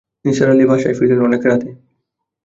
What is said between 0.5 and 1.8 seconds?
আলি বাসায় ফিরলেন অনেক রাতে।